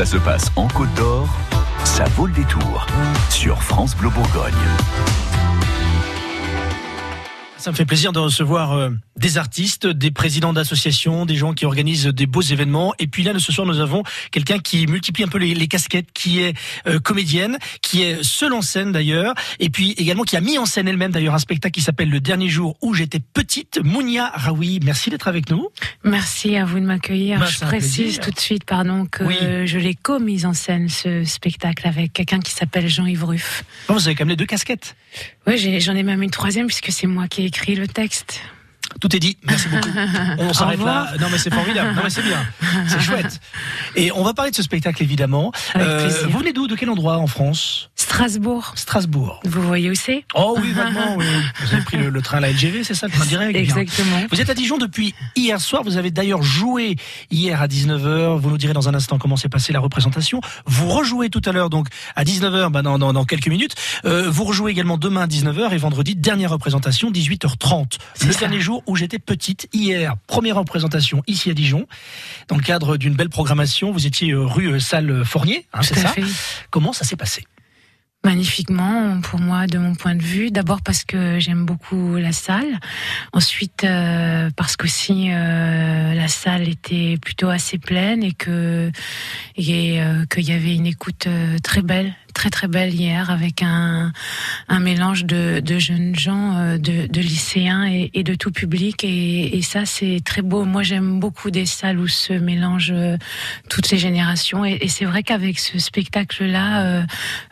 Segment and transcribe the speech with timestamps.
[0.00, 1.28] Ça se passe en Côte d'Or,
[1.84, 2.86] ça vaut le détour
[3.28, 4.54] sur France Bleu Bourgogne.
[7.58, 8.88] Ça me fait plaisir de recevoir euh,
[9.20, 12.94] des artistes, des présidents d'associations, des gens qui organisent des beaux événements.
[12.98, 16.10] Et puis là, ce soir, nous avons quelqu'un qui multiplie un peu les, les casquettes,
[16.14, 16.54] qui est
[16.86, 20.64] euh, comédienne, qui est seule en scène d'ailleurs, et puis également qui a mis en
[20.66, 23.78] scène elle-même d'ailleurs un spectacle qui s'appelle Le Dernier Jour où j'étais petite.
[23.84, 25.68] Mounia Raoui, merci d'être avec nous.
[26.02, 27.40] Merci à vous de m'accueillir.
[27.40, 29.36] Bah, je précise tout de suite, pardon, que Oui.
[29.66, 33.64] je l'ai co-mise en scène, ce spectacle, avec quelqu'un qui s'appelle Jean-Yves Ruff.
[33.88, 34.96] Oh, vous avez quand même les deux casquettes.
[35.46, 38.40] Oui, j'en ai même une troisième puisque c'est moi qui ai écrit le texte.
[39.00, 39.36] Tout est dit.
[39.44, 39.88] Merci beaucoup.
[40.38, 41.12] On s'arrête là.
[41.20, 41.94] Non, mais c'est formidable.
[41.94, 42.44] Non, mais c'est bien.
[42.88, 43.40] C'est chouette.
[43.96, 45.52] Et on va parler de ce spectacle, évidemment.
[45.74, 46.28] Avec plaisir.
[46.30, 46.66] vous venez d'où?
[46.66, 47.90] De quel endroit en France?
[47.96, 48.72] Strasbourg.
[48.74, 49.40] Strasbourg.
[49.44, 50.24] Vous voyez où c'est?
[50.34, 50.72] Oh oui,
[51.16, 51.24] oui.
[51.60, 53.52] Vous avez pris le, le train à la LGV, c'est ça, le train direct?
[53.52, 53.60] Bien.
[53.62, 54.26] Exactement.
[54.30, 55.82] Vous êtes à Dijon depuis hier soir.
[55.84, 56.96] Vous avez d'ailleurs joué
[57.30, 58.38] hier à 19h.
[58.38, 60.40] Vous nous direz dans un instant comment s'est passée la représentation.
[60.66, 63.74] Vous rejouez tout à l'heure, donc à 19h, bah, dans, dans, dans quelques minutes.
[64.04, 67.98] Euh, vous rejouez également demain à 19h et vendredi, dernière représentation, 18h30.
[68.14, 68.40] C'est Le ça.
[68.40, 71.86] dernier jour où j'étais petite, hier, première représentation ici à Dijon.
[72.48, 75.98] Dans le cadre d'une belle programmation, vous étiez euh, rue euh, Salle Fournier, hein, c'est
[75.98, 76.24] ça fait.
[76.70, 77.44] Comment ça s'est passé
[78.22, 80.50] Magnifiquement, pour moi, de mon point de vue.
[80.50, 82.78] D'abord parce que j'aime beaucoup la salle.
[83.32, 88.92] Ensuite, euh, parce qu'aussi euh, la salle était plutôt assez pleine et que
[89.56, 91.28] et euh, qu'il y avait une écoute
[91.62, 94.12] très belle, très très belle hier, avec un
[94.80, 99.04] mélange de, jeunes gens, euh, de, lycéens et, de tout public.
[99.04, 100.64] Et, ça, c'est très beau.
[100.64, 103.18] Moi, j'aime beaucoup des salles où se mélangent euh,
[103.68, 104.64] toutes ces générations.
[104.64, 107.04] Et, c'est vrai qu'avec ce spectacle-là.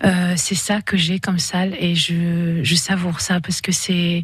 [0.04, 4.22] euh, c'est ça que j'ai comme salle et je, savoure ça parce que c'est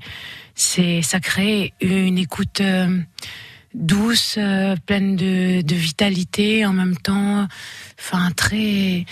[0.55, 2.63] c'est ça crée une écoute
[3.75, 4.39] douce,
[4.87, 7.47] pleine de vitalité, en même temps,
[7.99, 9.05] enfin très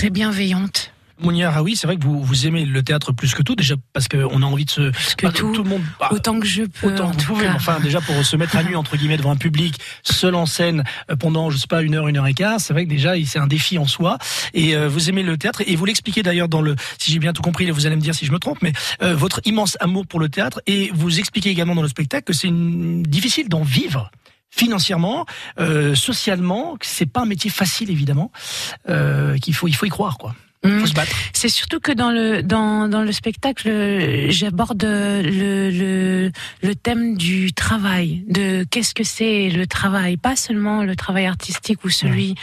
[0.00, 0.94] très bienveillante.
[1.20, 4.08] Mounia Raoui, c'est vrai que vous, vous aimez le théâtre plus que tout, déjà parce
[4.08, 4.88] qu'on a envie de se...
[4.92, 5.82] Plus que bah, tout, le monde...
[6.00, 6.86] bah, autant que je peux.
[6.94, 7.52] Autant en vous tout pouvez, cas.
[7.54, 10.84] enfin déjà pour se mettre à nu entre guillemets devant un public seul en scène
[11.10, 13.12] euh, pendant je sais pas une heure une heure et quart, c'est vrai que déjà
[13.26, 14.16] c'est un défi en soi.
[14.54, 17.34] Et euh, vous aimez le théâtre et vous l'expliquez d'ailleurs dans le, si j'ai bien
[17.34, 18.72] tout compris, vous allez me dire si je me trompe, mais
[19.02, 22.32] euh, votre immense amour pour le théâtre et vous expliquez également dans le spectacle que
[22.32, 24.10] c'est une- difficile d'en vivre
[24.50, 25.26] financièrement,
[25.58, 28.30] euh, socialement, c'est pas un métier facile évidemment,
[28.88, 30.84] euh, qu'il faut il faut y croire quoi, Mm.
[30.94, 31.16] battre.
[31.32, 36.32] C'est surtout que dans le dans dans le spectacle, j'aborde le, le
[36.62, 41.82] le thème du travail, de qu'est-ce que c'est le travail, pas seulement le travail artistique
[41.84, 42.34] ou celui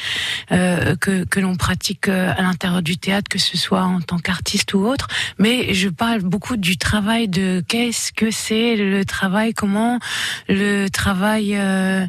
[0.52, 4.18] euh, que que l'on pratique euh, à l'intérieur du théâtre, que ce soit en tant
[4.18, 5.08] qu'artiste ou autre,
[5.38, 10.00] mais je parle beaucoup du travail de qu'est-ce que c'est le travail, comment
[10.50, 12.08] le travail euh,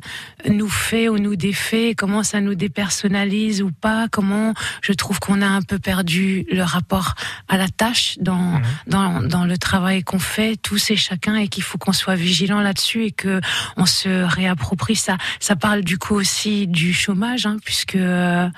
[0.49, 5.43] nous fait ou nous défait, comment ça nous dépersonnalise ou pas, comment je trouve qu'on
[5.43, 7.15] a un peu perdu le rapport
[7.49, 11.63] à la tâche dans dans, dans le travail qu'on fait tous et chacun et qu'il
[11.63, 13.41] faut qu'on soit vigilant là-dessus et que
[13.77, 15.17] on se réapproprie ça.
[15.41, 18.49] Ça parle du coup aussi du chômage hein, puisque euh,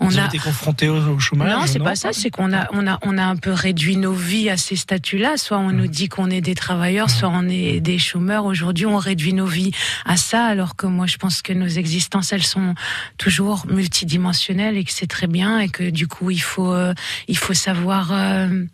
[0.00, 2.10] on vous a été confronté au, au chômage non, c'est pas ça.
[2.12, 5.36] C'est qu'on a, on a, on a un peu réduit nos vies à ces statuts-là.
[5.36, 8.44] Soit on nous dit qu'on est des travailleurs, soit on est des chômeurs.
[8.44, 9.72] Aujourd'hui, on réduit nos vies
[10.04, 12.74] à ça, alors que moi, je pense que nos existences, elles sont
[13.16, 16.87] toujours multidimensionnelles et que c'est très bien et que du coup, il faut, euh,
[17.28, 18.64] il faut savoir euh,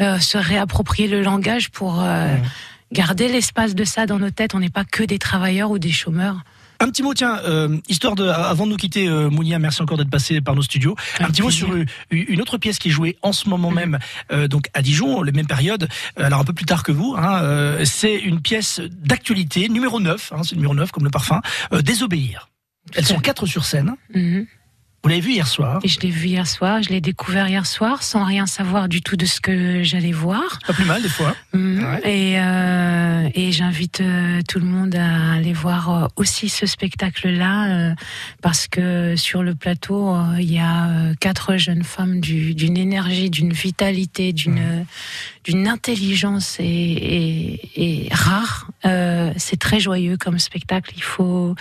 [0.00, 2.36] euh, se réapproprier le langage pour euh,
[2.92, 4.54] garder l'espace de ça dans nos têtes.
[4.54, 6.42] On n'est pas que des travailleurs ou des chômeurs.
[6.82, 9.98] Un petit mot, tiens, euh, histoire de, avant de nous quitter, euh, Mounia, merci encore
[9.98, 10.96] d'être passé par nos studios.
[11.20, 14.00] un petit mot sur une, une autre pièce qui est jouée en ce moment même,
[14.32, 17.14] euh, donc à Dijon, les mêmes périodes, euh, alors un peu plus tard que vous.
[17.16, 21.40] Hein, euh, c'est une pièce d'actualité, numéro 9, hein, c'est numéro 9 comme le parfum,
[21.72, 22.48] euh, Désobéir.
[22.96, 23.94] Elles sont quatre sur scène.
[24.12, 24.46] Mhm.
[25.04, 25.80] Vous l'avez vu hier soir?
[25.82, 29.00] Et je l'ai vu hier soir, je l'ai découvert hier soir sans rien savoir du
[29.02, 30.60] tout de ce que j'allais voir.
[30.64, 31.34] Pas plus mal des fois.
[31.52, 32.00] Ouais.
[32.04, 37.94] Et, euh, et j'invite euh, tout le monde à aller voir euh, aussi ce spectacle-là
[38.42, 43.52] parce que sur le plateau il y a quatre jeunes femmes du- d'une énergie, d'une
[43.52, 44.86] vitalité, d'une
[45.42, 48.68] d'une intelligence et, et, et rare.
[49.36, 50.92] C'est très joyeux comme spectacle.
[50.96, 51.56] Il faut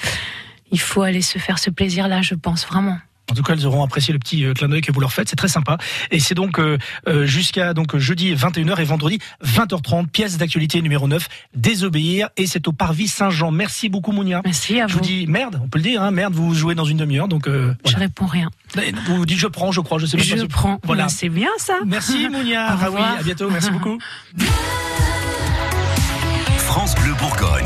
[0.72, 3.00] il faut aller se faire ce plaisir-là, je pense vraiment.
[3.32, 5.30] En tout cas, elles auront apprécié le petit euh, clin d'œil que vous leur faites.
[5.30, 5.78] C'est très sympa.
[6.12, 11.08] Et c'est donc euh, euh, jusqu'à donc jeudi 21h et vendredi 20h30, pièce d'actualité numéro
[11.08, 12.30] 9, Désobéir.
[12.38, 13.52] Et c'est au Parvis Saint-Jean.
[13.52, 14.42] Merci beaucoup, Mounia.
[14.44, 15.06] Merci à Je vous vous.
[15.06, 17.74] dis merde, on peut le dire, hein, merde, vous jouez dans une demi-heure, donc euh,
[17.88, 18.50] Je réponds rien.
[19.08, 20.24] Vous vous dites je prends, je crois, je sais pas.
[20.24, 20.80] Je si- prends.
[20.84, 21.04] Voilà.
[21.04, 21.08] Voilà.
[21.10, 21.76] C'est bien ça.
[21.86, 23.18] Merci Mounia, Au Raoui, revoir.
[23.20, 23.98] à bientôt, merci beaucoup.
[26.58, 27.66] France Bleu Bourgogne.